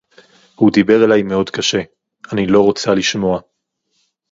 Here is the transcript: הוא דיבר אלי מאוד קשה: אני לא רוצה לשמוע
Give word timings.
הוא 0.55 0.71
דיבר 0.73 1.05
אלי 1.05 1.23
מאוד 1.23 1.49
קשה: 1.49 1.81
אני 2.33 2.47
לא 2.47 2.61
רוצה 2.65 2.93
לשמוע 2.93 3.39